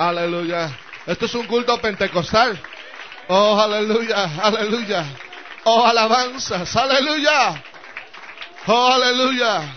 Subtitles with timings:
[0.00, 0.74] Aleluya.
[1.04, 2.58] Esto es un culto pentecostal.
[3.28, 5.04] Oh, aleluya, aleluya.
[5.64, 7.62] Oh, alabanzas, aleluya.
[8.66, 9.76] Oh, aleluya.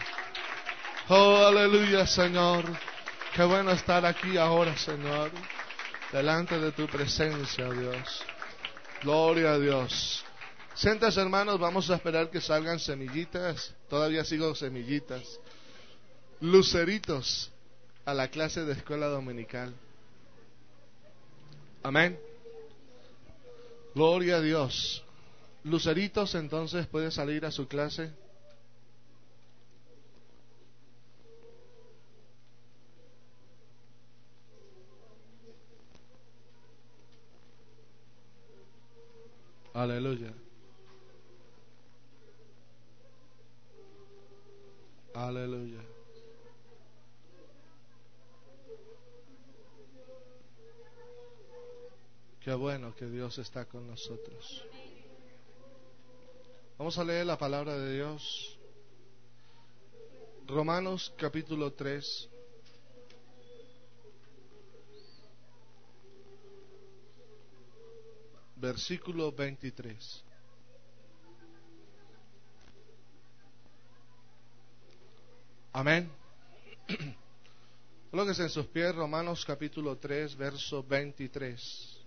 [1.10, 2.64] Oh, aleluya, Señor.
[3.36, 5.30] Qué bueno estar aquí ahora, Señor.
[6.14, 8.24] Delante de tu presencia, Dios.
[9.02, 10.24] Gloria a Dios.
[10.74, 13.76] Siéntase, hermanos, vamos a esperar que salgan semillitas.
[13.90, 15.42] Todavía sigo semillitas.
[16.40, 17.52] Luceritos
[18.06, 19.74] a la clase de escuela dominical.
[21.84, 22.18] Amén.
[23.94, 25.04] Gloria a Dios.
[25.66, 28.12] Luceritos entonces puede salir a su clase.
[39.74, 40.32] Aleluya.
[45.14, 45.93] Aleluya.
[52.44, 54.66] Qué bueno que Dios está con nosotros.
[56.78, 58.60] Vamos a leer la palabra de Dios.
[60.46, 62.30] Romanos capítulo 3.
[68.58, 70.24] Versículo 23.
[75.72, 76.12] Amén.
[78.12, 82.03] Colóquese en sus pies, Romanos capítulo 3, verso 23.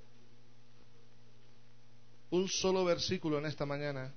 [2.31, 4.13] Un solo versículo en esta mañana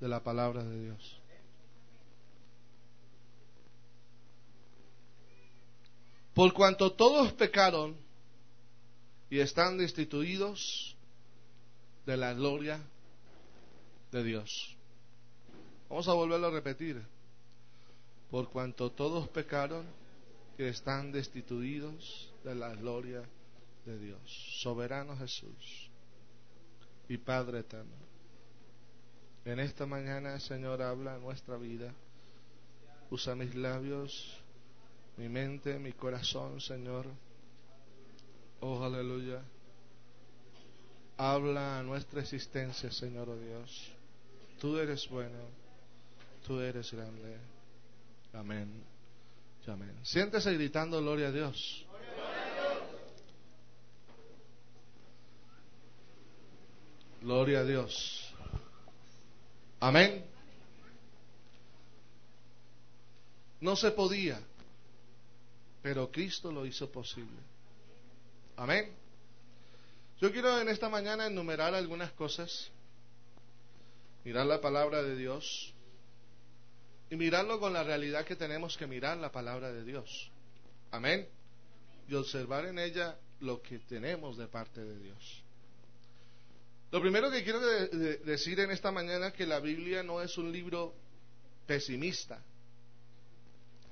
[0.00, 1.20] de la palabra de Dios.
[6.34, 7.96] Por cuanto todos pecaron
[9.28, 10.96] y están destituidos
[12.06, 12.80] de la gloria
[14.10, 14.76] de Dios.
[15.88, 17.02] Vamos a volverlo a repetir
[18.30, 19.86] por cuanto todos pecaron
[20.56, 23.22] que están destituidos de la gloria
[23.84, 24.20] de Dios.
[24.62, 25.91] Soberano Jesús
[27.12, 27.92] y Padre eterno.
[29.44, 31.92] En esta mañana, Señor, habla nuestra vida.
[33.10, 34.38] Usa mis labios,
[35.18, 37.06] mi mente, mi corazón, Señor.
[38.60, 39.42] Oh, aleluya.
[41.18, 43.92] Habla a nuestra existencia, Señor oh Dios.
[44.58, 45.38] Tú eres bueno,
[46.46, 47.36] tú eres grande.
[48.32, 48.70] Amén.
[49.66, 49.94] Amén.
[50.02, 51.86] Siéntese gritando gloria a Dios.
[57.22, 58.34] Gloria a Dios.
[59.78, 60.24] Amén.
[63.60, 64.40] No se podía,
[65.82, 67.38] pero Cristo lo hizo posible.
[68.56, 68.92] Amén.
[70.20, 72.70] Yo quiero en esta mañana enumerar algunas cosas,
[74.24, 75.72] mirar la palabra de Dios
[77.08, 80.28] y mirarlo con la realidad que tenemos que mirar la palabra de Dios.
[80.90, 81.28] Amén.
[82.08, 85.42] Y observar en ella lo que tenemos de parte de Dios.
[86.92, 90.52] Lo primero que quiero decir en esta mañana es que la Biblia no es un
[90.52, 90.94] libro
[91.66, 92.38] pesimista.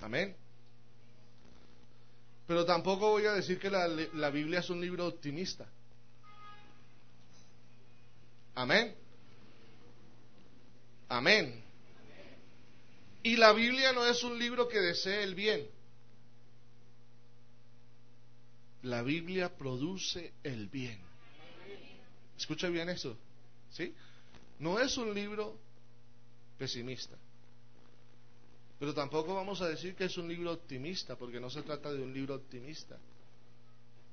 [0.03, 0.37] Amén.
[2.47, 5.67] Pero tampoco voy a decir que la, la Biblia es un libro optimista.
[8.55, 8.95] Amén.
[11.09, 11.65] Amén.
[13.23, 15.67] Y la Biblia no es un libro que desee el bien.
[18.83, 21.10] La Biblia produce el bien.
[22.41, 23.17] Escucha bien eso.
[23.71, 23.95] ¿Sí?
[24.59, 25.59] No es un libro
[26.59, 27.17] pesimista.
[28.79, 32.03] Pero tampoco vamos a decir que es un libro optimista, porque no se trata de
[32.03, 32.99] un libro optimista.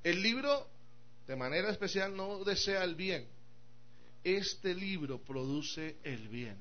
[0.04, 0.68] El libro,
[1.26, 3.26] de manera especial, no desea el bien.
[4.22, 6.58] Este libro produce el bien.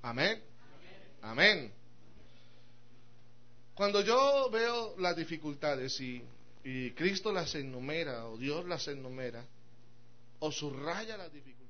[0.00, 0.42] Amén.
[1.20, 1.70] Amén.
[3.74, 6.24] Cuando yo veo las dificultades y,
[6.96, 9.44] Cristo las enumera o Dios las enumera
[10.38, 11.66] o subraya las dificultades,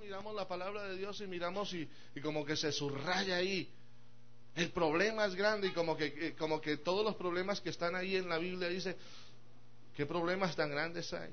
[0.00, 1.88] miramos la palabra de Dios y miramos y,
[2.22, 3.68] como que se subraya ahí.
[4.54, 7.96] El problema es grande y como que, eh, como que todos los problemas que están
[7.96, 8.96] ahí en la Biblia dice,
[9.96, 11.32] ¿Qué problemas tan grandes hay?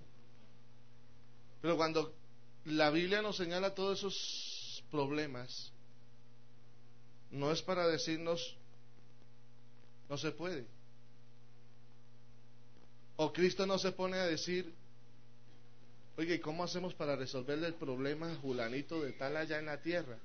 [1.62, 2.16] Pero cuando
[2.66, 5.74] la Biblia nos señala todos esos problemas,
[7.34, 8.56] no es para decirnos,
[10.08, 10.66] no se puede.
[13.16, 14.72] O Cristo no se pone a decir,
[16.18, 20.18] oye, ¿cómo hacemos para resolverle el problema a Julanito de tal allá en la tierra?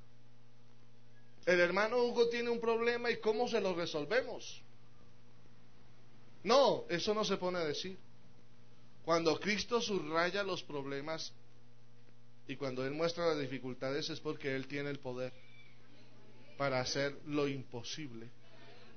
[1.46, 4.60] El hermano Hugo tiene un problema y ¿cómo se lo resolvemos?
[6.44, 7.96] No, eso no se pone a decir.
[9.04, 11.32] Cuando Cristo subraya los problemas,
[12.48, 15.34] Y cuando Él muestra las dificultades es porque Él tiene el poder
[16.58, 18.28] para hacer lo imposible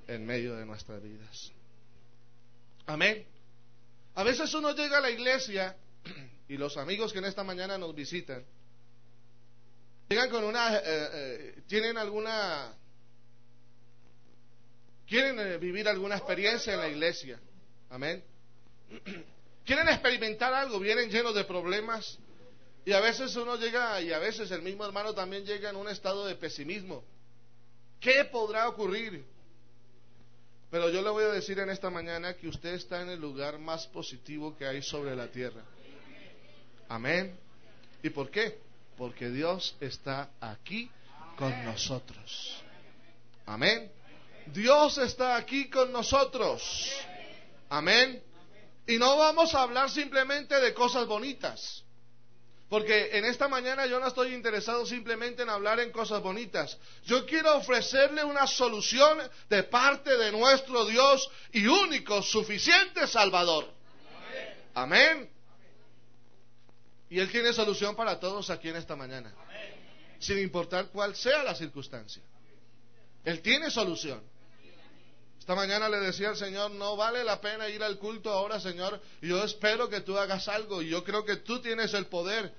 [0.07, 1.51] en medio de nuestras vidas.
[2.87, 3.23] Amén.
[4.15, 5.77] A veces uno llega a la iglesia
[6.49, 8.43] y los amigos que en esta mañana nos visitan,
[10.09, 12.73] llegan con una, eh, eh, tienen alguna,
[15.07, 17.39] quieren eh, vivir alguna experiencia en la iglesia.
[17.89, 18.23] Amén.
[19.63, 22.17] Quieren experimentar algo, vienen llenos de problemas.
[22.83, 25.87] Y a veces uno llega, y a veces el mismo hermano también llega en un
[25.87, 27.05] estado de pesimismo.
[28.01, 29.24] ¿Qué podrá ocurrir?
[30.71, 33.59] Pero yo le voy a decir en esta mañana que usted está en el lugar
[33.59, 35.62] más positivo que hay sobre la tierra.
[36.89, 37.38] Amén.
[38.01, 38.57] ¿Y por qué?
[38.98, 40.89] Porque Dios está aquí
[41.38, 42.63] con nosotros.
[43.45, 43.92] Amén.
[44.47, 46.92] Dios está aquí con nosotros.
[47.69, 48.24] Amén.
[48.88, 51.83] Y no vamos a hablar simplemente de cosas bonitas.
[52.71, 56.77] Porque en esta mañana yo no estoy interesado simplemente en hablar en cosas bonitas.
[57.03, 59.19] Yo quiero ofrecerle una solución
[59.50, 63.68] de parte de nuestro Dios y único, suficiente Salvador.
[64.73, 65.29] Amén.
[67.09, 69.33] Y Él tiene solución para todos aquí en esta mañana.
[70.19, 72.23] Sin importar cuál sea la circunstancia.
[73.25, 74.23] Él tiene solución.
[75.41, 79.01] Esta mañana le decía al Señor, no vale la pena ir al culto ahora, Señor.
[79.21, 80.83] Yo espero que tú hagas algo.
[80.83, 82.53] Y yo creo que tú tienes el poder.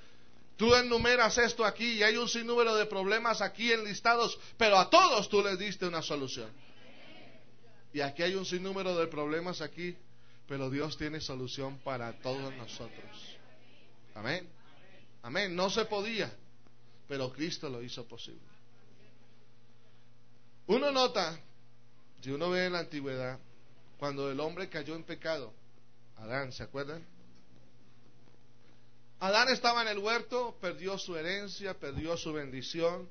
[0.63, 5.29] Tú enumeras esto aquí y hay un sinnúmero de problemas aquí enlistados, pero a todos
[5.29, 6.49] tú les diste una solución.
[7.93, 9.97] Y aquí hay un sinnúmero de problemas aquí,
[10.47, 13.37] pero Dios tiene solución para todos nosotros.
[14.15, 14.49] Amén.
[15.23, 15.57] Amén.
[15.57, 16.33] No se podía,
[17.09, 18.47] pero Cristo lo hizo posible.
[20.69, 21.41] Uno nota
[22.21, 23.41] si uno ve en la antigüedad,
[23.99, 25.53] cuando el hombre cayó en pecado,
[26.19, 27.05] Adán, ¿se acuerdan?
[29.23, 33.09] Adán estaba en el huerto, perdió su herencia, perdió su bendición,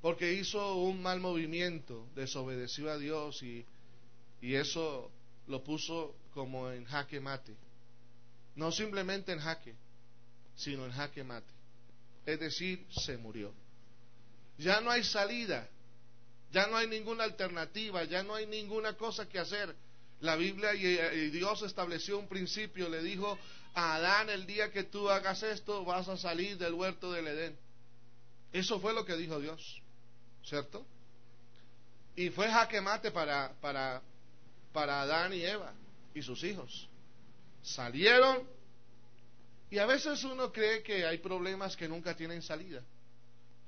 [0.00, 3.64] porque hizo un mal movimiento, desobedeció a Dios y,
[4.40, 5.12] y eso
[5.46, 7.54] lo puso como en jaque mate.
[8.56, 9.76] No simplemente en jaque,
[10.56, 11.54] sino en jaque mate.
[12.26, 13.52] Es decir, se murió.
[14.58, 15.68] Ya no hay salida.
[16.50, 19.72] Ya no hay ninguna alternativa, ya no hay ninguna cosa que hacer.
[20.20, 23.38] La Biblia y, Dios estableció un principio, le dijo
[23.74, 27.56] a Adán, el día que tú hagas esto, vas a salir del huerto del Edén.
[28.52, 29.82] Eso fue lo que dijo Dios,
[30.44, 30.86] ¿cierto?
[32.14, 34.00] Y fue jaque mate para, para,
[34.72, 35.74] para Adán y Eva
[36.14, 36.88] y sus hijos.
[37.62, 38.48] Salieron
[39.70, 42.82] y a veces uno cree que hay problemas que nunca tienen salida.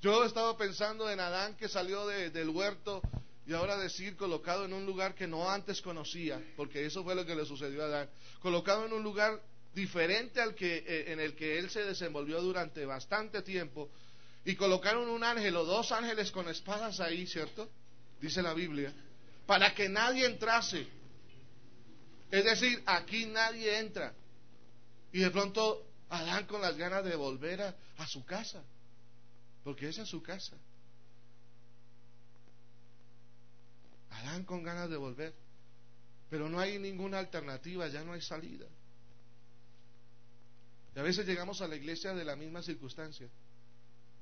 [0.00, 3.02] Yo he estado pensando en Adán que salió del huerto
[3.48, 7.24] y ahora decir colocado en un lugar que no antes conocía, porque eso fue lo
[7.24, 8.10] que le sucedió a Adán,
[8.40, 9.40] colocado en un lugar
[9.74, 13.88] diferente al que eh, en el que él se desenvolvió durante bastante tiempo
[14.44, 17.70] y colocaron un ángel o dos ángeles con espadas ahí, ¿cierto?
[18.20, 18.92] Dice la Biblia,
[19.46, 20.86] para que nadie entrase.
[22.30, 24.12] Es decir, aquí nadie entra.
[25.10, 28.62] Y de pronto Adán con las ganas de volver a su casa
[29.68, 30.56] porque esa es su casa.
[34.18, 35.34] Adán con ganas de volver,
[36.30, 38.66] pero no hay ninguna alternativa, ya no hay salida.
[40.94, 43.28] Y a veces llegamos a la iglesia de la misma circunstancia,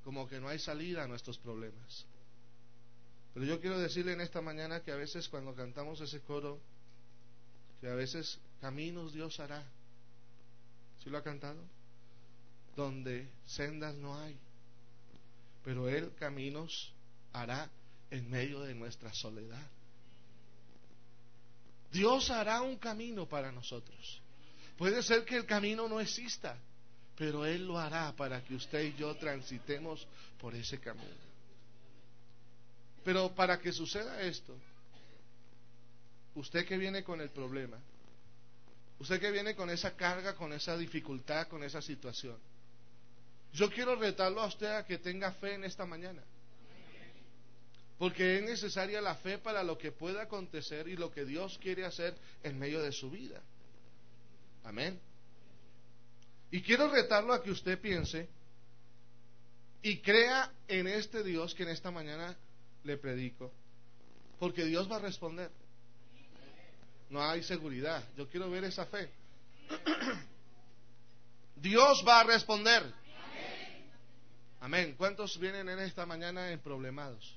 [0.04, 2.06] como que no hay salida a nuestros problemas.
[3.34, 6.58] Pero yo quiero decirle en esta mañana que a veces cuando cantamos ese coro,
[7.80, 9.62] que a veces caminos Dios hará.
[11.02, 11.60] ¿Sí lo ha cantado?
[12.74, 14.38] Donde sendas no hay
[15.66, 16.92] pero Él caminos
[17.32, 17.68] hará
[18.12, 19.66] en medio de nuestra soledad.
[21.96, 24.20] Dios hará un camino para nosotros.
[24.76, 26.58] Puede ser que el camino no exista,
[27.16, 30.06] pero Él lo hará para que usted y yo transitemos
[30.38, 31.26] por ese camino.
[33.02, 34.54] Pero para que suceda esto,
[36.34, 37.78] usted que viene con el problema,
[38.98, 42.36] usted que viene con esa carga, con esa dificultad, con esa situación,
[43.54, 46.22] yo quiero retarlo a usted a que tenga fe en esta mañana.
[47.98, 51.84] Porque es necesaria la fe para lo que pueda acontecer y lo que Dios quiere
[51.84, 53.40] hacer en medio de su vida.
[54.64, 55.00] Amén.
[56.50, 58.28] Y quiero retarlo a que usted piense
[59.82, 62.36] y crea en este Dios que en esta mañana
[62.84, 63.52] le predico.
[64.38, 65.50] Porque Dios va a responder.
[67.08, 68.04] No hay seguridad.
[68.16, 69.08] Yo quiero ver esa fe.
[71.56, 72.92] Dios va a responder.
[74.60, 74.94] Amén.
[74.98, 77.36] ¿Cuántos vienen en esta mañana en problemados?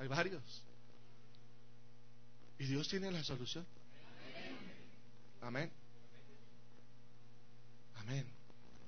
[0.00, 0.62] Hay varios.
[2.58, 3.66] Y Dios tiene la solución.
[5.42, 5.70] Amén.
[7.96, 8.26] Amén.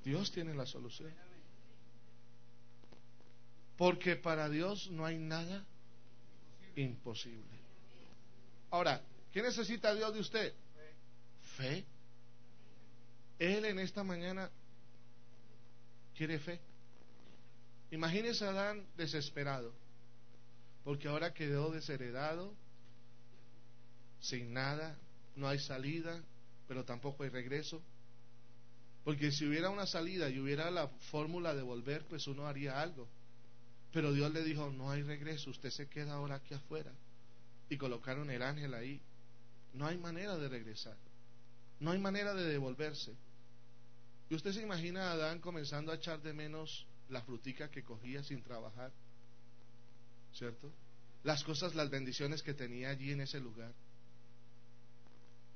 [0.03, 1.13] Dios tiene la solución.
[3.77, 5.63] Porque para Dios no hay nada
[6.77, 7.59] imposible.
[8.71, 9.03] Ahora,
[9.33, 10.55] ¿qué necesita Dios de usted?
[11.59, 11.85] Fe.
[13.39, 14.51] Él en esta mañana
[16.17, 16.59] quiere fe.
[17.91, 19.75] Imagínese a Adán desesperado,
[20.85, 22.55] porque ahora quedó desheredado,
[24.21, 24.97] sin nada,
[25.37, 26.23] no hay salida,
[26.69, 27.83] pero tampoco hay regreso.
[29.05, 33.09] Porque si hubiera una salida y hubiera la fórmula de volver, pues uno haría algo.
[33.93, 36.93] Pero Dios le dijo, no hay regreso, usted se queda ahora aquí afuera.
[37.69, 39.01] Y colocaron el ángel ahí.
[39.75, 40.97] No hay manera de regresar.
[41.81, 43.13] No hay manera de devolverse.
[44.31, 48.23] Y usted se imagina a Adán comenzando a echar de menos la frutica que cogía
[48.23, 48.93] sin trabajar.
[50.35, 50.71] ¿Cierto?
[51.25, 53.73] Las cosas, las bendiciones que tenía allí en ese lugar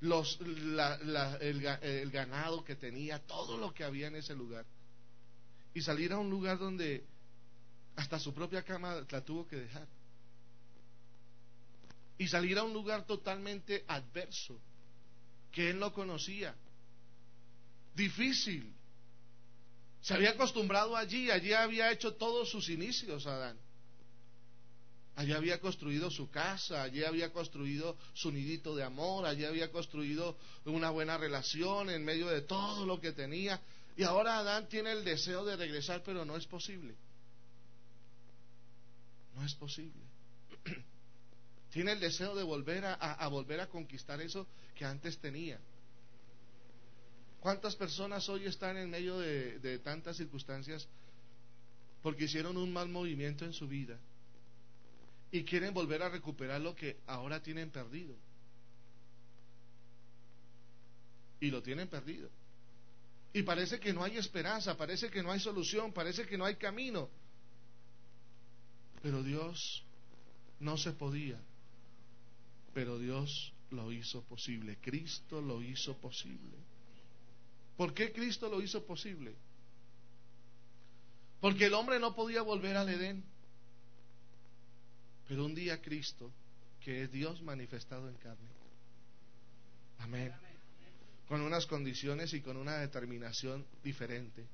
[0.01, 4.65] los, el, ganado que tenía, todo lo que había en ese lugar.
[5.73, 7.05] Y salir a un lugar donde
[7.95, 9.87] hasta su propia cama la tuvo que dejar.
[12.17, 14.59] Y salir a un lugar totalmente adverso,
[15.51, 16.55] que él no conocía.
[17.95, 18.73] Difícil.
[20.01, 23.57] Se había acostumbrado allí, allí había hecho todos sus inicios, Adán.
[25.17, 30.37] Allí había construido su casa, allí había construido su nidito de amor, allí había construido
[30.65, 33.59] una buena relación en medio de todo lo que tenía.
[33.95, 36.93] Y ahora Adán tiene el deseo de regresar, pero no es posible.
[39.33, 40.03] No es posible.
[41.71, 44.45] tiene el deseo de volver a, volver a conquistar eso
[44.75, 45.59] que antes tenía.
[47.39, 50.87] ¿Cuántas personas hoy están en medio de tantas circunstancias
[52.03, 53.99] porque hicieron un mal movimiento en su vida?
[55.31, 58.15] Y quieren volver a recuperar lo que ahora tienen perdido.
[61.39, 62.29] Y lo tienen perdido.
[63.33, 66.55] Y parece que no hay esperanza, parece que no hay solución, parece que no hay
[66.55, 67.09] camino.
[69.01, 69.83] Pero Dios
[70.59, 71.39] no se podía.
[72.73, 74.77] Pero Dios lo hizo posible.
[74.81, 76.57] Cristo lo hizo posible.
[77.75, 79.35] ¿Por qué Cristo lo hizo posible?
[81.39, 83.23] Porque el hombre no podía volver al Edén.
[85.27, 86.31] Pero un día Cristo,
[86.79, 88.49] que es Dios manifestado en carne,
[89.99, 90.33] amén,
[91.27, 94.47] con unas condiciones y con una determinación diferente,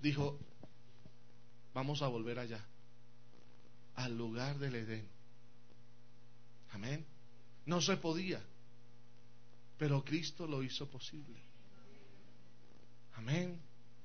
[0.00, 0.38] dijo,
[1.72, 2.64] vamos a volver allá,
[3.94, 5.08] al lugar del Edén.
[6.72, 7.06] Amén.
[7.66, 8.42] No se podía,
[9.78, 11.38] pero Cristo lo hizo posible.
[13.14, 13.60] Amén.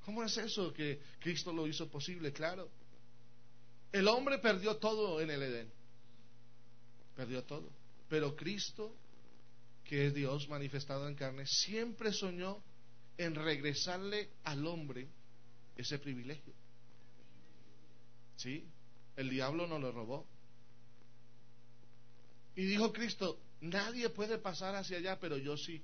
[0.06, 2.32] ¿Cómo es eso que Cristo lo hizo posible?
[2.32, 2.70] Claro.
[3.92, 5.78] El hombre perdió todo en el Edén
[7.18, 7.68] perdió todo.
[8.08, 8.96] Pero Cristo,
[9.84, 12.62] que es Dios manifestado en carne, siempre soñó
[13.18, 15.08] en regresarle al hombre
[15.76, 16.54] ese privilegio.
[18.38, 18.64] ¿Sí?
[19.16, 20.28] El diablo no lo robó.
[22.56, 25.82] Y dijo Cristo, nadie puede pasar hacia allá, pero yo sí.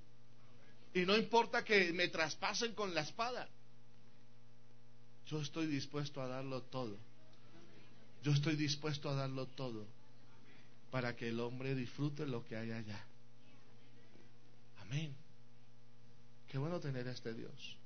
[0.94, 3.50] Y no importa que me traspasen con la espada.
[5.26, 6.96] Yo estoy dispuesto a darlo todo.
[8.22, 9.88] Yo estoy dispuesto a darlo todo
[10.94, 13.04] para que el hombre disfrute lo que hay allá.
[14.78, 15.16] Amén.
[16.48, 17.80] Qué bueno tener a este Dios.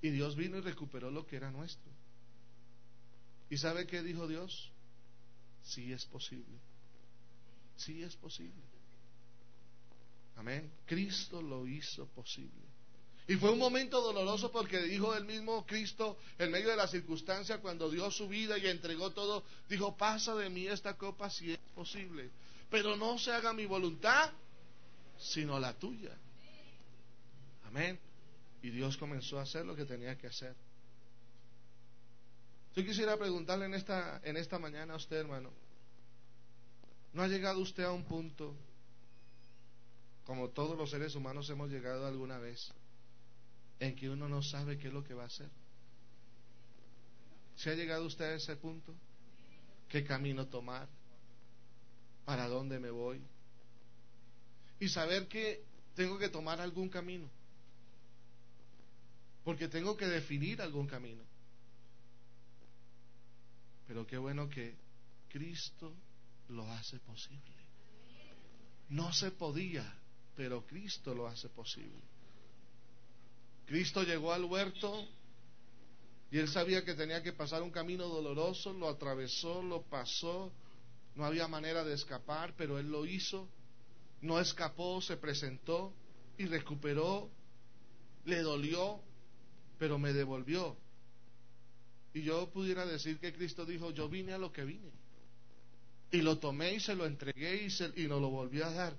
[0.00, 1.90] Y Dios vino y recuperó lo que era nuestro.
[3.50, 4.70] ¿Y sabe qué dijo Dios?
[5.64, 6.60] Sí es posible.
[7.74, 8.62] Sí es posible.
[10.36, 10.70] Amén.
[10.86, 12.68] Cristo lo hizo posible.
[13.28, 17.58] Y fue un momento doloroso porque dijo el mismo Cristo en medio de la circunstancia
[17.58, 21.58] cuando dio su vida y entregó todo, dijo, pasa de mí esta copa si es
[21.74, 22.30] posible,
[22.70, 24.32] pero no se haga mi voluntad,
[25.18, 26.16] sino la tuya.
[27.66, 27.98] Amén.
[28.62, 30.54] Y Dios comenzó a hacer lo que tenía que hacer.
[32.76, 35.50] Yo quisiera preguntarle en esta, en esta mañana a usted, hermano,
[37.12, 38.54] ¿no ha llegado usted a un punto,
[40.24, 42.72] como todos los seres humanos hemos llegado alguna vez,
[43.78, 45.50] en que uno no sabe qué es lo que va a hacer.
[47.56, 48.94] ¿Se ha llegado usted a ese punto?
[49.88, 50.88] ¿Qué camino tomar?
[52.24, 53.22] ¿Para dónde me voy?
[54.80, 55.64] Y saber que
[55.94, 57.28] tengo que tomar algún camino.
[59.44, 61.22] Porque tengo que definir algún camino.
[63.86, 64.74] Pero qué bueno que
[65.28, 65.94] Cristo
[66.48, 67.54] lo hace posible.
[68.88, 69.98] No se podía,
[70.34, 72.02] pero Cristo lo hace posible.
[73.66, 75.06] Cristo llegó al huerto
[76.30, 80.52] y él sabía que tenía que pasar un camino doloroso, lo atravesó, lo pasó,
[81.14, 83.48] no había manera de escapar, pero él lo hizo,
[84.20, 85.92] no escapó, se presentó
[86.38, 87.30] y recuperó,
[88.24, 89.00] le dolió,
[89.78, 90.76] pero me devolvió.
[92.14, 94.90] Y yo pudiera decir que Cristo dijo, yo vine a lo que vine.
[96.12, 98.96] Y lo tomé y se lo entregué y, se, y nos lo volvió a dar.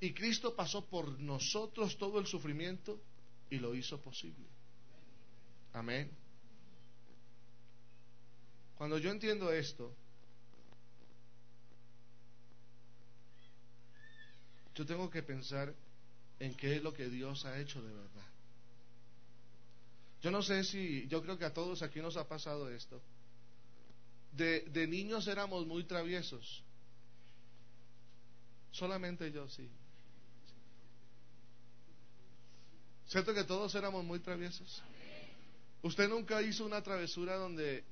[0.00, 3.00] Y Cristo pasó por nosotros todo el sufrimiento
[3.50, 4.46] y lo hizo posible.
[5.72, 6.10] Amén.
[8.76, 9.94] Cuando yo entiendo esto,
[14.74, 15.74] yo tengo que pensar
[16.38, 18.26] en qué es lo que Dios ha hecho de verdad.
[20.22, 23.00] Yo no sé si, yo creo que a todos aquí nos ha pasado esto.
[24.32, 26.62] De, de niños éramos muy traviesos.
[28.70, 29.70] Solamente yo sí.
[33.08, 34.82] ¿Cierto que todos éramos muy traviesos?
[35.82, 37.84] ¿Usted nunca hizo una travesura donde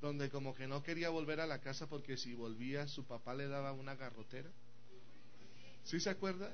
[0.00, 3.48] donde como que no quería volver a la casa porque si volvía su papá le
[3.48, 4.50] daba una garrotera.
[5.84, 6.50] ¿Sí se acuerda?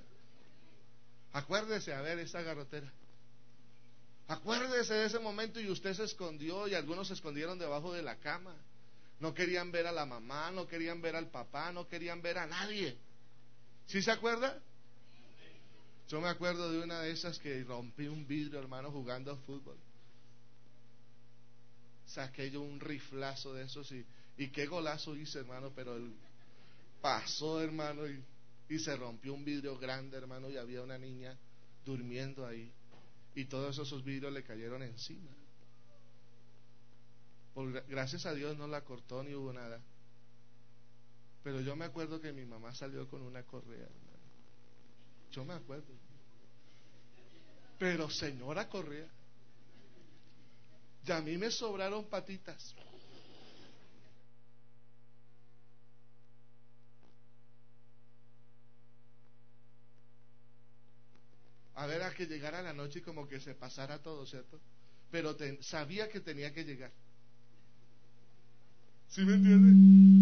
[1.32, 2.92] Acuérdese a ver esa garrotera.
[4.28, 8.16] Acuérdese de ese momento y usted se escondió y algunos se escondieron debajo de la
[8.16, 8.54] cama.
[9.20, 12.46] No querían ver a la mamá, no querían ver al papá, no querían ver a
[12.46, 12.96] nadie.
[13.86, 14.60] ¿Sí se acuerda?
[16.08, 19.76] Yo me acuerdo de una de esas que rompí un vidrio, hermano, jugando fútbol
[22.06, 24.04] saqué yo un riflazo de esos y,
[24.38, 25.98] y qué golazo hice, hermano, pero
[27.00, 28.22] pasó, hermano, y,
[28.68, 31.36] y se rompió un vidrio grande, hermano, y había una niña
[31.84, 32.72] durmiendo ahí.
[33.34, 35.30] Y todos esos vidrios le cayeron encima.
[37.52, 39.80] Por, gracias a Dios no la cortó ni hubo nada.
[41.42, 43.88] Pero yo me acuerdo que mi mamá salió con una correa.
[45.36, 45.92] Yo me acuerdo.
[47.78, 49.06] Pero señora Correa,
[51.06, 52.74] y a mí me sobraron patitas.
[61.74, 64.58] A ver a que llegara la noche y como que se pasara todo, ¿cierto?
[65.10, 66.92] Pero sabía que tenía que llegar.
[69.08, 70.16] ¿Sí me entiende?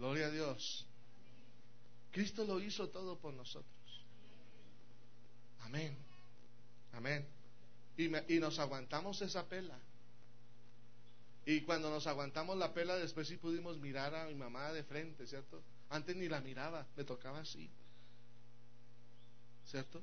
[0.00, 0.86] Gloria a Dios.
[2.30, 4.04] Cristo lo hizo todo por nosotros.
[5.62, 5.96] Amén.
[6.92, 7.26] Amén.
[7.96, 9.76] Y, y, nos aguantamos esa pela.
[11.44, 15.26] Y cuando nos aguantamos la pela, después sí pudimos mirar a mi mamá de frente,
[15.26, 15.60] ¿cierto?
[15.88, 17.68] Antes ni la miraba, me tocaba así.
[19.66, 20.00] ¿Cierto?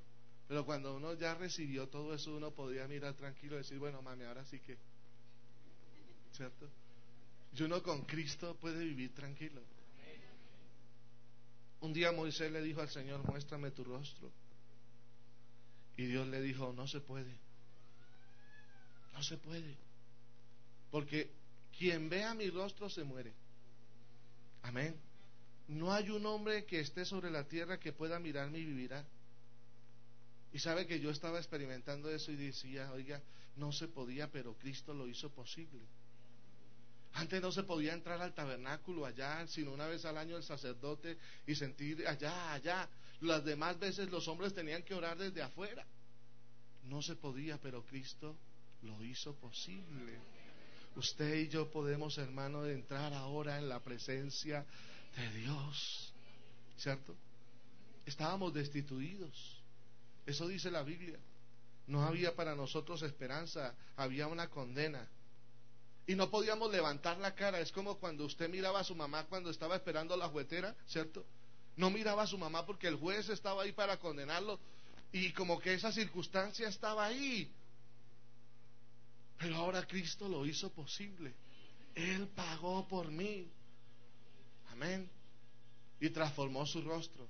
[0.50, 4.26] Pero cuando uno ya recibió todo eso, uno podía mirar tranquilo y decir, bueno, mami,
[4.26, 4.78] ahora sí que.
[6.34, 6.68] ¿Cierto?
[7.54, 9.62] Y uno con Cristo puede vivir tranquilo.
[11.82, 14.32] Un día Moisés le dijo al Señor, muéstrame tu rostro.
[15.96, 17.32] Y Dios le dijo, no se puede.
[19.14, 19.76] No se puede.
[20.92, 21.32] Porque
[21.78, 23.34] quien vea mi rostro se muere.
[24.64, 24.96] Amén.
[25.68, 29.06] No hay un hombre que esté sobre la tierra que pueda mirarme y vivirá.
[30.54, 33.22] Y sabe que yo estaba experimentando eso y decía, oiga,
[33.58, 35.82] no se podía, pero Cristo lo hizo posible.
[37.18, 41.18] Antes no se podía entrar al tabernáculo allá, sino una vez al año el sacerdote
[41.48, 42.88] y sentir allá, allá.
[43.22, 45.84] Las demás veces los hombres tenían que orar desde afuera.
[46.84, 48.38] No se podía, pero Cristo
[48.84, 50.20] lo hizo posible.
[50.96, 54.64] Usted y yo podemos, hermano, entrar ahora en la presencia
[55.16, 56.14] de Dios.
[56.78, 57.16] ¿Cierto?
[58.06, 59.60] Estábamos destituidos.
[60.24, 61.18] Eso dice la Biblia.
[61.88, 65.08] No había para nosotros esperanza, había una condena
[66.08, 67.60] y no podíamos levantar la cara.
[67.60, 71.26] Es como cuando usted miraba a su mamá cuando estaba esperando la juetera, ¿cierto?
[71.76, 74.58] No miraba a su mamá porque el juez estaba ahí para condenarlo
[75.12, 77.52] y como que esa circunstancia estaba ahí.
[79.38, 81.36] Pero ahora Cristo lo hizo posible.
[81.94, 83.52] Él pagó por mí.
[84.70, 85.10] Amén.
[86.00, 87.28] Y transformó su rostro.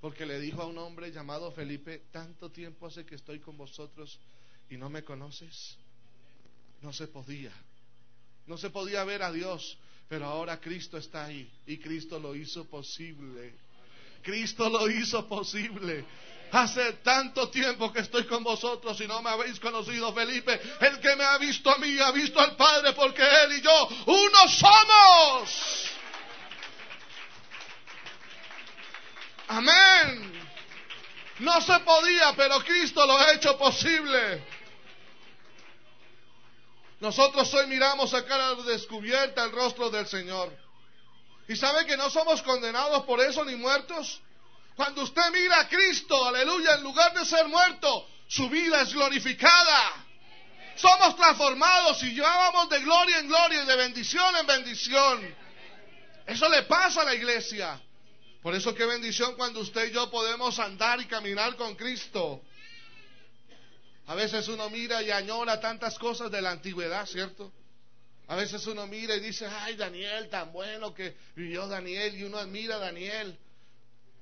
[0.00, 4.20] Porque le dijo a un hombre llamado Felipe, tanto tiempo hace que estoy con vosotros
[4.68, 5.78] y no me conoces.
[6.84, 7.50] No se podía.
[8.46, 9.78] No se podía ver a Dios.
[10.06, 13.54] Pero ahora Cristo está ahí y Cristo lo hizo posible.
[14.22, 16.04] Cristo lo hizo posible.
[16.52, 20.60] Hace tanto tiempo que estoy con vosotros y no me habéis conocido, Felipe.
[20.78, 23.88] El que me ha visto a mí ha visto al Padre porque Él y yo
[24.04, 25.90] uno somos.
[29.48, 30.32] Amén.
[31.38, 34.53] No se podía, pero Cristo lo ha hecho posible.
[37.04, 40.50] Nosotros hoy miramos a cara descubierta el rostro del Señor.
[41.46, 44.22] ¿Y sabe que no somos condenados por eso ni muertos?
[44.74, 50.06] Cuando usted mira a Cristo, aleluya, en lugar de ser muerto, su vida es glorificada.
[50.76, 55.36] Somos transformados y llevábamos de gloria en gloria y de bendición en bendición.
[56.26, 57.82] Eso le pasa a la iglesia.
[58.42, 62.40] Por eso qué bendición cuando usted y yo podemos andar y caminar con Cristo.
[64.24, 67.52] Veces uno mira y añora tantas cosas de la antigüedad, ¿cierto?
[68.26, 72.38] A veces uno mira y dice, ay, Daniel, tan bueno que vivió Daniel, y uno
[72.38, 73.38] admira a Daniel.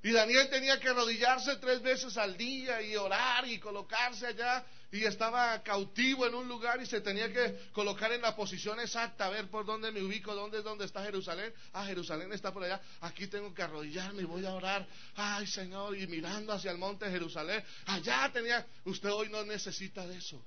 [0.03, 4.65] Y Daniel tenía que arrodillarse tres veces al día y orar y colocarse allá.
[4.93, 9.25] Y estaba cautivo en un lugar y se tenía que colocar en la posición exacta,
[9.25, 11.51] a ver por dónde me ubico, dónde es donde está Jerusalén.
[11.73, 12.79] Ah, Jerusalén está por allá.
[13.01, 14.87] Aquí tengo que arrodillarme y voy a orar.
[15.17, 17.65] Ay, Señor, y mirando hacia el monte Jerusalén.
[17.87, 18.67] Allá tenía.
[18.85, 20.45] Usted hoy no necesita de eso.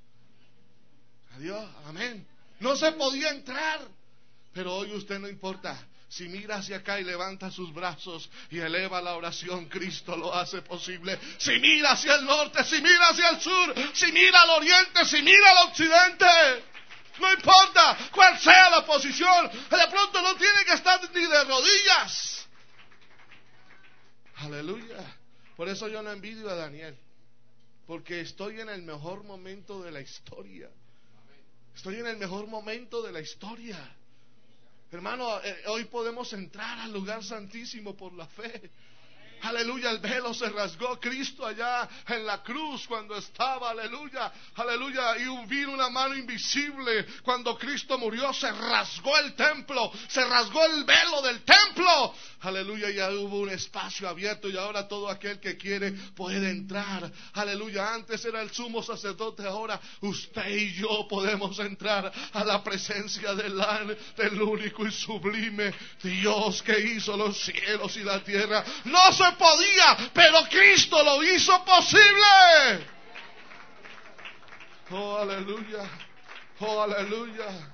[1.36, 2.26] Adiós, amén.
[2.60, 3.82] No se podía entrar.
[4.54, 5.76] Pero hoy usted no importa.
[6.08, 10.62] Si mira hacia acá y levanta sus brazos y eleva la oración, Cristo lo hace
[10.62, 11.20] posible.
[11.38, 15.22] Si mira hacia el norte, si mira hacia el sur, si mira al oriente, si
[15.22, 16.26] mira al occidente.
[17.20, 19.50] No importa cuál sea la posición.
[19.52, 22.48] De pronto no tiene que estar ni de rodillas.
[24.36, 25.18] Aleluya.
[25.56, 26.98] Por eso yo no envidio a Daniel.
[27.88, 30.70] Porque estoy en el mejor momento de la historia.
[31.76, 33.95] Estoy en el mejor momento de la historia.
[34.91, 38.71] Hermano, eh, hoy podemos entrar al lugar santísimo por la fe.
[39.46, 45.46] Aleluya, el velo se rasgó Cristo allá en la cruz cuando estaba, aleluya, aleluya, y
[45.46, 47.06] vino una mano invisible.
[47.22, 52.16] Cuando Cristo murió se rasgó el templo, se rasgó el velo del templo.
[52.42, 57.12] Aleluya, ya hubo un espacio abierto y ahora todo aquel que quiere puede entrar.
[57.34, 63.36] Aleluya, antes era el sumo sacerdote, ahora usted y yo podemos entrar a la presencia
[63.36, 63.62] del,
[64.18, 68.64] del único y sublime Dios que hizo los cielos y la tierra.
[68.86, 72.86] No se podía, pero Cristo lo hizo posible.
[74.91, 75.89] Oh, aleluya.
[76.60, 77.74] Oh, aleluya.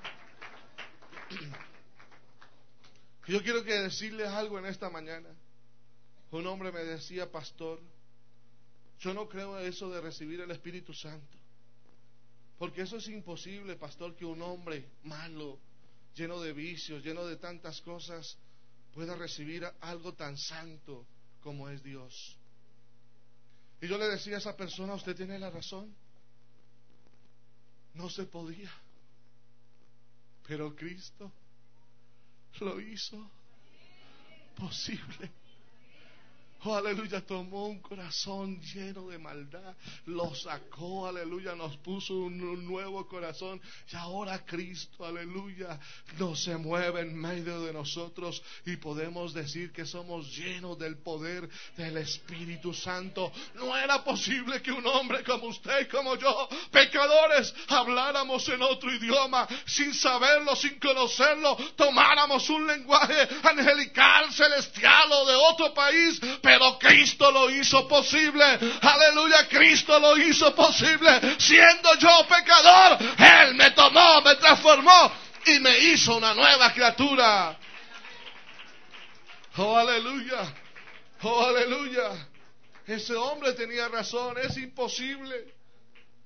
[3.26, 5.28] Yo quiero que decirles algo en esta mañana.
[6.30, 7.80] Un hombre me decía, pastor,
[8.98, 11.38] yo no creo en eso de recibir el Espíritu Santo.
[12.58, 15.58] Porque eso es imposible, pastor, que un hombre malo,
[16.14, 18.36] lleno de vicios, lleno de tantas cosas,
[18.94, 21.06] pueda recibir algo tan santo
[21.42, 22.36] como es Dios.
[23.80, 25.94] Y yo le decía a esa persona, usted tiene la razón.
[27.94, 28.70] No se podía.
[30.46, 31.30] Pero Cristo
[32.60, 33.30] lo hizo
[34.56, 35.30] posible.
[36.64, 39.74] Aleluya, tomó un corazón lleno de maldad,
[40.06, 43.60] lo sacó, aleluya, nos puso un, nuevo corazón
[43.92, 45.78] y ahora Cristo, aleluya,
[46.18, 51.48] no se mueve en medio de nosotros y podemos decir que somos llenos del poder
[51.76, 53.32] del Espíritu Santo.
[53.54, 59.48] No era posible que un hombre como usted como yo, pecadores, habláramos en otro idioma
[59.66, 66.20] sin saberlo, sin conocerlo, tomáramos un lenguaje angelical, celestial o de otro país,
[66.52, 68.44] pero Cristo lo hizo posible.
[68.82, 71.38] Aleluya, Cristo lo hizo posible.
[71.38, 75.12] Siendo yo pecador, Él me tomó, me transformó
[75.46, 77.56] y me hizo una nueva criatura.
[79.56, 80.54] Oh, aleluya.
[81.22, 82.28] Oh, aleluya.
[82.86, 85.54] Ese hombre tenía razón, es imposible.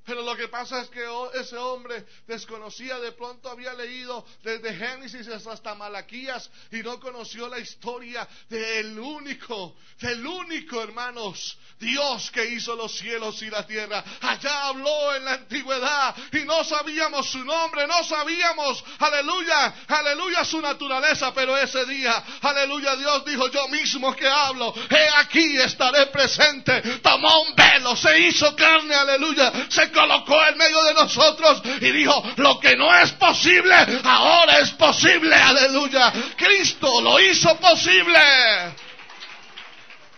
[0.06, 5.26] Pero lo que pasa es que ese hombre desconocía, de pronto había leído desde Génesis
[5.28, 12.76] hasta Malaquías y no conoció la historia del único, del único, hermanos, Dios que hizo
[12.76, 14.04] los cielos y la tierra.
[14.20, 20.60] Allá habló en la antigüedad y no sabíamos su nombre, no sabíamos, aleluya, aleluya su
[20.60, 26.80] naturaleza, pero ese día, aleluya, Dios dijo, yo mismo que hablo, he aquí estaré presente.
[27.02, 32.22] Tomó un velo, se hizo carne, aleluya, se colocó en medio de nosotros y dijo,
[32.36, 36.12] lo que no es posible, ahora es posible, aleluya.
[36.36, 38.18] Cristo lo hizo posible.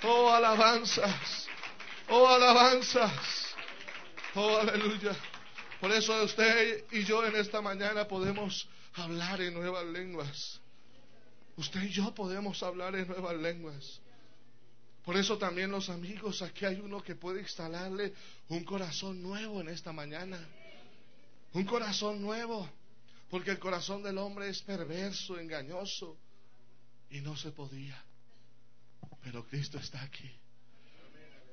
[0.02, 1.48] Oh, alabanzas,
[2.08, 3.54] oh, alabanzas,
[4.34, 5.14] oh, aleluya.
[5.80, 10.60] Por eso usted y yo en esta mañana podemos hablar en nuevas lenguas.
[11.56, 14.00] Usted y yo podemos hablar en nuevas lenguas.
[15.08, 18.12] Por eso también los amigos, aquí hay uno que puede instalarle
[18.48, 20.38] un corazón nuevo en esta mañana.
[21.54, 22.68] Un corazón nuevo.
[23.30, 26.18] Porque el corazón del hombre es perverso, engañoso.
[27.08, 28.04] Y no se podía.
[29.22, 30.30] Pero Cristo está aquí.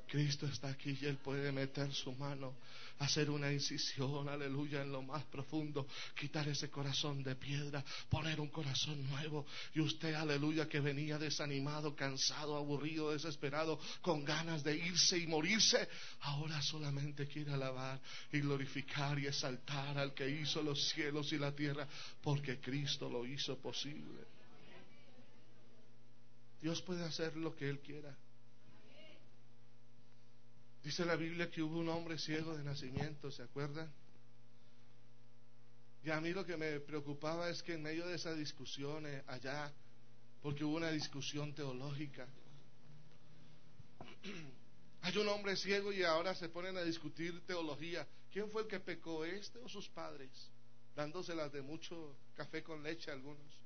[0.08, 2.56] Cristo está aquí y Él puede meter su mano,
[3.00, 5.88] hacer una incisión, aleluya, en lo más profundo,
[6.18, 9.46] quitar ese corazón de piedra, poner un corazón nuevo.
[9.74, 15.88] Y usted, aleluya, que venía desanimado, cansado, aburrido, desesperado, con ganas de irse y morirse,
[16.22, 18.00] ahora solamente quiere alabar
[18.32, 21.88] y glorificar y exaltar al que hizo los cielos y la tierra,
[22.22, 24.36] porque Cristo lo hizo posible.
[26.62, 28.16] Dios puede hacer lo que Él quiera.
[30.86, 33.92] Dice la Biblia que hubo un hombre ciego de nacimiento, ¿se acuerdan?
[36.04, 39.74] Y a mí lo que me preocupaba es que en medio de esas discusiones allá,
[40.44, 42.28] porque hubo una discusión teológica,
[45.02, 48.08] hay un hombre ciego y ahora se ponen a discutir teología.
[48.32, 50.30] ¿Quién fue el que pecó, este o sus padres?
[50.96, 53.58] Dándoselas de mucho café con leche a algunos.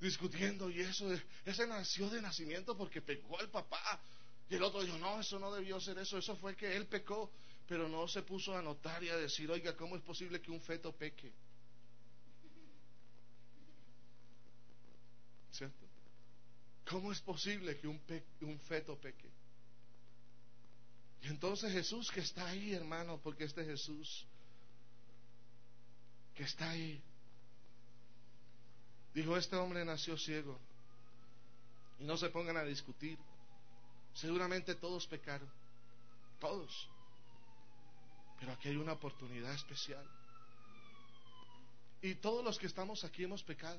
[0.00, 1.08] Discutiendo y eso,
[1.44, 4.02] ese nació de nacimiento porque pecó al papá.
[4.50, 7.30] Y el otro dijo, no, eso no debió ser eso, eso fue que él pecó,
[7.68, 10.60] pero no se puso a notar y a decir, oiga, ¿cómo es posible que un
[10.60, 11.32] feto peque?
[15.52, 15.86] ¿Cierto?
[16.88, 18.00] ¿Cómo es posible que un,
[18.40, 19.30] un feto peque?
[21.22, 24.26] Y entonces Jesús que está ahí, hermano, porque este Jesús
[26.34, 27.00] que está ahí,
[29.14, 30.58] dijo, este hombre nació ciego.
[32.00, 33.16] Y no se pongan a discutir.
[34.14, 35.48] Seguramente todos pecaron,
[36.38, 36.88] todos.
[38.38, 40.06] Pero aquí hay una oportunidad especial.
[42.02, 43.78] Y todos los que estamos aquí hemos pecado.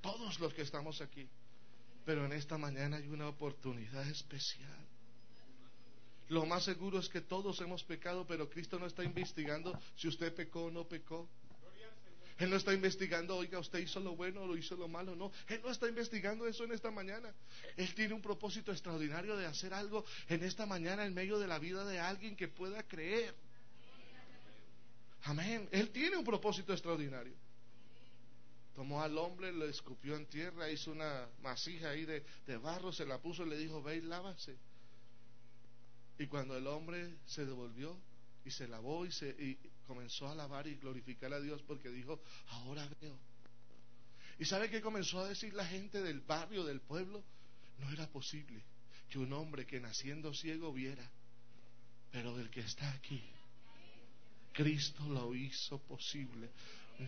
[0.00, 1.28] Todos los que estamos aquí.
[2.04, 4.86] Pero en esta mañana hay una oportunidad especial.
[6.28, 10.34] Lo más seguro es que todos hemos pecado, pero Cristo no está investigando si usted
[10.34, 11.28] pecó o no pecó.
[12.38, 15.16] Él no está investigando, oiga, usted hizo lo bueno o lo hizo lo malo.
[15.16, 17.34] No, Él no está investigando eso en esta mañana.
[17.76, 21.58] Él tiene un propósito extraordinario de hacer algo en esta mañana en medio de la
[21.58, 23.34] vida de alguien que pueda creer.
[25.24, 25.68] Amén.
[25.72, 27.34] Él tiene un propósito extraordinario.
[28.76, 32.22] Tomó al hombre, lo escupió en tierra, hizo una masija ahí de,
[32.58, 34.56] barro, se la puso y le dijo, ve y lávase.
[36.20, 37.98] Y cuando el hombre se devolvió
[38.48, 42.20] y se lavó y, se, y comenzó a alabar y glorificar a Dios porque dijo,
[42.48, 43.18] ahora veo.
[44.38, 47.22] ¿Y sabe qué comenzó a decir la gente del barrio, del pueblo?
[47.78, 48.62] No era posible
[49.10, 51.10] que un hombre que naciendo ciego viera,
[52.10, 53.22] pero el que está aquí,
[54.52, 56.50] Cristo lo hizo posible.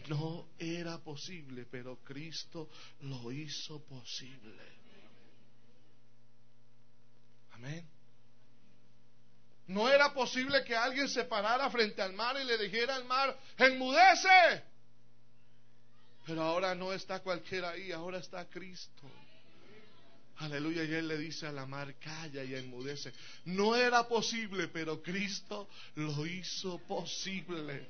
[0.09, 2.69] No era posible, pero Cristo
[3.01, 4.63] lo hizo posible.
[7.53, 8.00] Amén.
[9.71, 13.39] No era posible que alguien se parara frente al mar y le dijera al mar,
[13.57, 14.65] enmudece.
[16.27, 19.09] Pero ahora no está cualquiera ahí, ahora está Cristo.
[20.39, 23.13] Aleluya, y él le dice a la mar, calla y enmudece.
[23.45, 27.87] No era posible, pero Cristo lo hizo posible.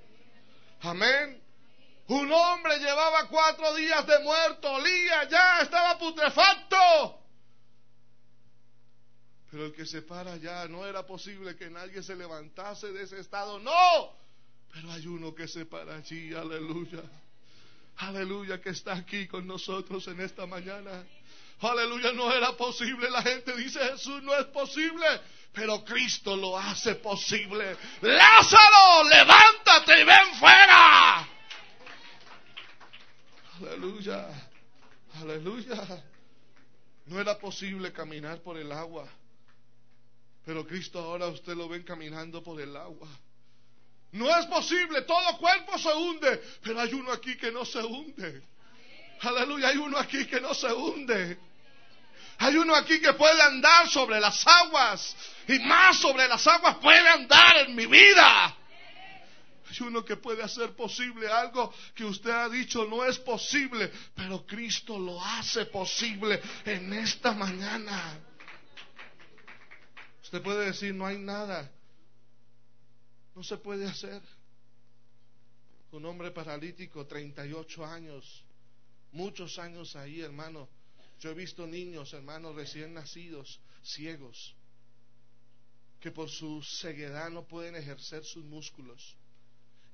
[0.82, 1.40] Amén.
[2.08, 7.19] Un hombre llevaba cuatro días de muerto, olía ya, estaba putrefacto.
[9.50, 13.18] Pero el que se para allá, no era posible que nadie se levantase de ese
[13.18, 13.58] estado.
[13.58, 14.14] No,
[14.72, 17.02] pero hay uno que se para allí, aleluya.
[17.96, 21.04] Aleluya, que está aquí con nosotros en esta mañana.
[21.60, 23.10] Aleluya, no era posible.
[23.10, 25.06] La gente dice, Jesús no es posible.
[25.52, 27.76] Pero Cristo lo hace posible.
[28.00, 31.28] Lázaro, levántate y ven fuera.
[33.58, 34.28] Aleluya,
[35.20, 36.04] aleluya.
[37.06, 39.06] No era posible caminar por el agua.
[40.44, 43.08] Pero Cristo ahora usted lo ven caminando por el agua.
[44.12, 48.42] No es posible, todo cuerpo se hunde, pero hay uno aquí que no se hunde.
[49.20, 51.38] Aleluya, hay uno aquí que no se hunde.
[52.38, 55.14] Hay uno aquí que puede andar sobre las aguas
[55.46, 58.56] y más sobre las aguas puede andar en mi vida.
[59.70, 64.44] Hay uno que puede hacer posible algo que usted ha dicho no es posible, pero
[64.44, 68.18] Cristo lo hace posible en esta mañana.
[70.30, 71.68] Usted puede decir, no hay nada.
[73.34, 74.22] No se puede hacer.
[75.90, 78.44] Un hombre paralítico, 38 años,
[79.10, 80.68] muchos años ahí, hermano.
[81.18, 84.54] Yo he visto niños, hermanos, recién nacidos, ciegos,
[85.98, 89.16] que por su ceguedad no pueden ejercer sus músculos.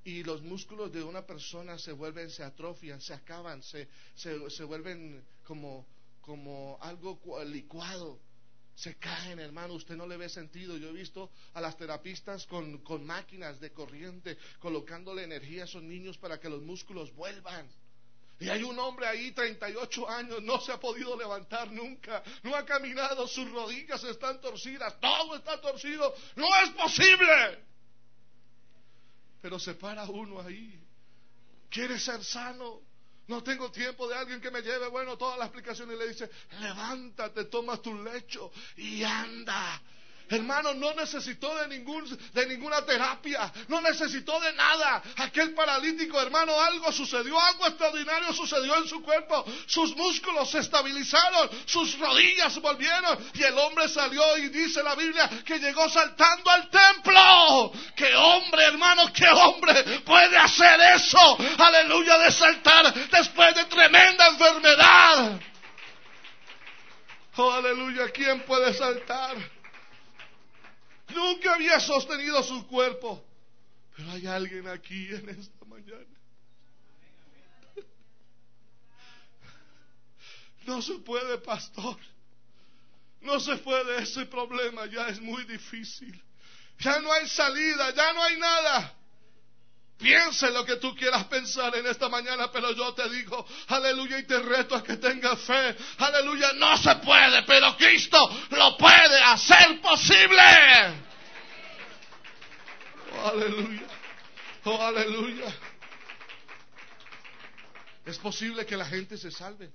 [0.03, 4.63] y los músculos de una persona se vuelven, se atrofian, se acaban, se, se, se
[4.63, 5.87] vuelven como,
[6.21, 8.19] como algo licuado.
[8.77, 10.77] Se caen, hermano, usted no le ve sentido.
[10.77, 15.81] Yo he visto a las terapistas con, con máquinas de corriente colocándole energía a esos
[15.81, 17.67] niños para que los músculos vuelvan.
[18.39, 22.63] Y hay un hombre ahí, 38 años, no se ha podido levantar nunca, no ha
[22.65, 27.65] caminado, sus rodillas están torcidas, todo está torcido, no es posible.
[29.41, 30.79] Pero se para uno ahí,
[31.71, 32.81] quiere ser sano,
[33.27, 36.29] no tengo tiempo de alguien que me lleve, bueno, toda la explicación y le dice,
[36.59, 39.81] levántate, toma tu lecho y anda.
[40.29, 45.01] Hermano, no necesitó de, ningún, de ninguna terapia, no necesitó de nada.
[45.17, 49.45] Aquel paralítico, hermano, algo sucedió, algo extraordinario sucedió en su cuerpo.
[49.67, 55.29] Sus músculos se estabilizaron, sus rodillas volvieron y el hombre salió y dice la Biblia
[55.45, 57.71] que llegó saltando al templo.
[57.95, 61.37] ¡Qué hombre, hermano, qué hombre puede hacer eso!
[61.57, 65.39] Aleluya, de saltar después de tremenda enfermedad.
[67.37, 69.56] Oh, aleluya, ¿quién puede saltar?
[71.13, 73.23] Nunca había sostenido su cuerpo.
[73.95, 76.05] Pero hay alguien aquí en esta mañana.
[80.65, 81.97] No se puede, pastor.
[83.21, 86.21] No se puede, ese problema ya es muy difícil.
[86.79, 88.93] Ya no hay salida, ya no hay nada.
[89.97, 94.27] Piense lo que tú quieras pensar en esta mañana, pero yo te digo, aleluya, y
[94.27, 95.75] te reto a que tengas fe.
[95.97, 98.17] Aleluya, no se puede, pero Cristo
[98.51, 100.43] lo puede hacer posible.
[103.13, 103.87] Oh, aleluya,
[104.65, 105.55] oh, aleluya.
[108.05, 109.71] Es posible que la gente se salve.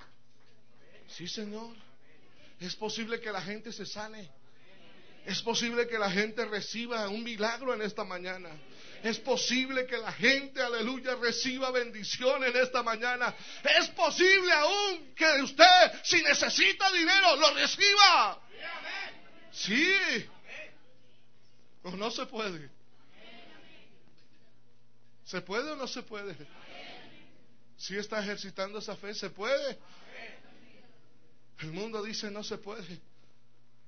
[1.08, 1.74] Sí, Señor.
[2.60, 4.30] Es posible que la gente se sane.
[5.26, 8.50] Es posible que la gente reciba un milagro en esta mañana.
[9.02, 13.34] Es posible que la gente, aleluya, reciba bendición en esta mañana.
[13.78, 18.40] Es posible aún que usted, si necesita dinero, lo reciba.
[19.50, 20.28] Sí.
[21.82, 22.70] O no se puede.
[25.24, 26.36] ¿Se puede o no se puede?
[27.76, 29.78] Si está ejercitando esa fe, ¿se puede?
[31.58, 33.00] El mundo dice no se puede.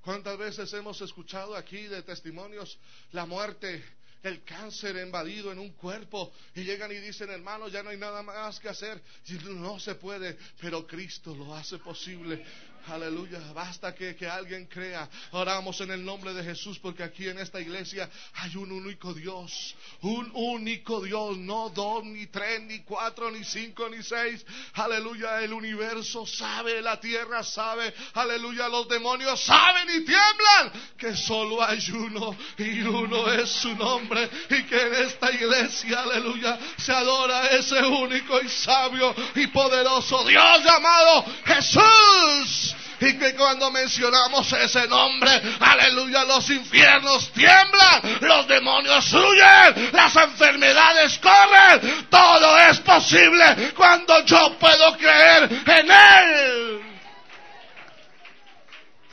[0.01, 2.77] ¿Cuántas veces hemos escuchado aquí de testimonios
[3.11, 3.83] la muerte
[4.25, 8.23] el cáncer invadido en un cuerpo y llegan y dicen, hermano, ya no hay nada
[8.23, 9.01] más que hacer.
[9.27, 12.43] Y no se puede, pero Cristo lo hace posible.
[12.87, 15.09] Aleluya, basta que, que, alguien crea.
[15.31, 19.75] Oramos en el nombre de Jesús porque aquí en esta iglesia hay un único Dios.
[20.01, 24.45] Un único Dios, no dos, ni tres, ni cuatro, ni cinco, ni seis.
[24.73, 27.91] Aleluya, el universo sabe, la tierra sabe.
[28.13, 34.29] Aleluya, los demonios saben y tiemblan que solo hay uno y uno es su nombre.
[34.51, 40.63] Y que en esta iglesia, aleluya, se adora ese único y sabio y poderoso Dios
[40.63, 42.74] llamado Jesús.
[42.99, 45.29] Y que cuando mencionamos ese nombre,
[45.59, 52.07] aleluya, los infiernos tiemblan, los demonios huyen, las enfermedades corren.
[52.09, 56.81] Todo es posible cuando yo puedo creer en Él.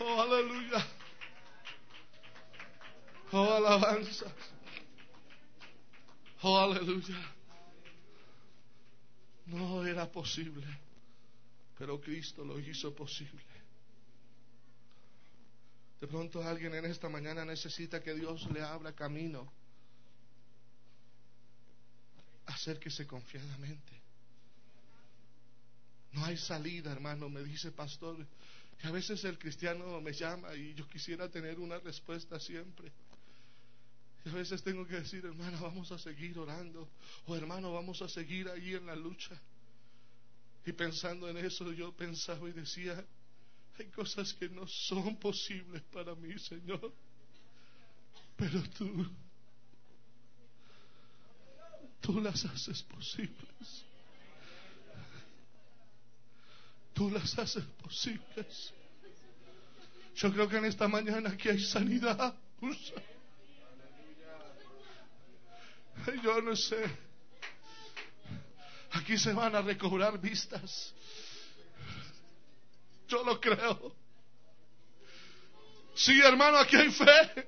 [0.01, 0.87] Oh, aleluya.
[3.33, 4.27] Oh, alabanza.
[6.43, 7.17] Oh, aleluya.
[9.47, 10.67] No era posible,
[11.79, 13.52] pero Cristo lo hizo posible.
[16.03, 19.53] De pronto alguien en esta mañana necesita que Dios le abra camino.
[22.45, 24.03] Acérquese confiadamente.
[26.11, 28.17] No hay salida, hermano, me dice pastor.
[28.81, 32.91] Que a veces el cristiano me llama y yo quisiera tener una respuesta siempre.
[34.25, 36.89] Y a veces tengo que decir, hermano, vamos a seguir orando.
[37.27, 39.41] O hermano, vamos a seguir ahí en la lucha.
[40.67, 43.07] Y pensando en eso, yo pensaba y decía,
[43.79, 46.93] hay cosas que no son posibles para mí, Señor.
[48.37, 49.07] Pero tú,
[52.01, 53.85] tú las haces posibles.
[56.93, 58.75] Tú las haces posibles.
[60.17, 62.35] Yo creo que en esta mañana aquí hay sanidad.
[66.23, 66.85] Yo no sé.
[68.93, 70.95] Aquí se van a recobrar vistas.
[73.13, 73.95] Yo lo creo.
[75.95, 77.47] Sí, hermano, aquí hay fe.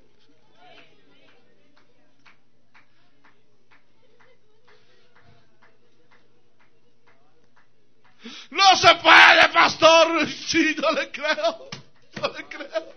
[8.50, 10.28] No se puede, pastor.
[10.28, 11.70] Sí, yo le creo.
[12.12, 12.94] Yo le creo.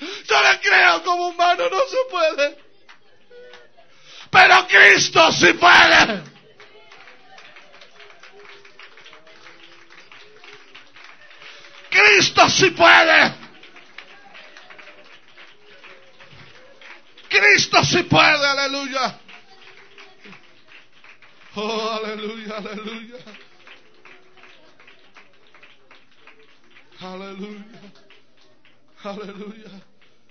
[0.00, 2.58] Yo le creo como humano, no se puede.
[4.32, 6.33] Pero Cristo sí puede.
[12.54, 13.34] Sí puede.
[17.28, 19.18] Cristo sí puede, aleluya.
[21.56, 23.16] Oh, aleluya, aleluya.
[27.00, 27.64] Aleluya.
[29.02, 29.70] Aleluya.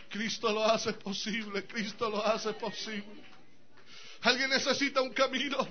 [0.09, 3.21] Cristo lo hace posible, Cristo lo hace posible.
[4.21, 5.67] Alguien necesita un camino.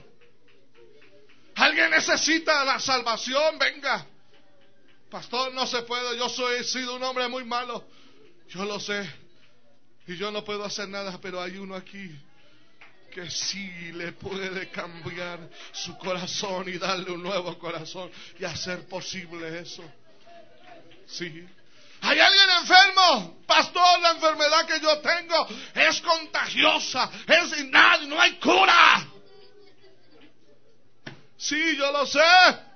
[1.55, 4.07] Alguien necesita la salvación, venga.
[5.13, 7.85] Pastor, no se puede, yo soy he sido un hombre muy malo.
[8.49, 9.07] Yo lo sé.
[10.07, 12.19] Y yo no puedo hacer nada, pero hay uno aquí
[13.13, 18.11] que sí le puede cambiar su corazón y darle un nuevo corazón
[18.41, 19.85] y hacer posible eso.
[21.07, 21.47] Sí.
[22.01, 23.45] ¿Hay alguien enfermo?
[23.47, 29.07] Pastor, la enfermedad que yo tengo es contagiosa, es innato, no hay cura.
[31.37, 32.72] Sí, yo lo sé.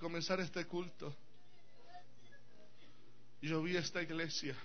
[0.00, 1.14] Comenzar este culto,
[3.42, 4.56] yo vi esta iglesia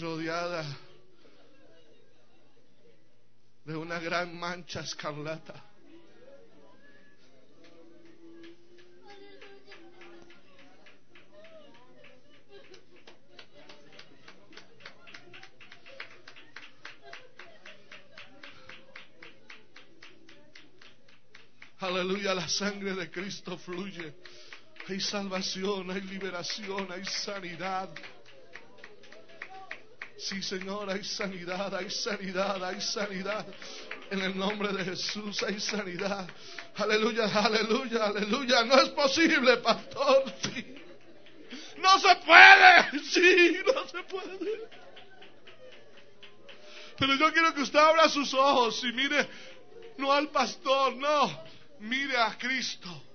[0.00, 0.64] rodeada
[3.64, 5.69] de una gran mancha escarlata.
[22.34, 24.14] La sangre de Cristo fluye.
[24.88, 27.88] Hay salvación, hay liberación, hay sanidad.
[30.16, 33.46] Sí, Señor, hay sanidad, hay sanidad, hay sanidad.
[34.10, 36.28] En el nombre de Jesús hay sanidad.
[36.76, 38.64] Aleluya, aleluya, aleluya.
[38.64, 40.24] No es posible, pastor.
[41.78, 43.04] No se puede.
[43.04, 44.68] Sí, no se puede.
[46.98, 49.26] Pero yo quiero que usted abra sus ojos y mire,
[49.96, 51.49] no al pastor, no.
[51.80, 53.09] Mire a Cristo.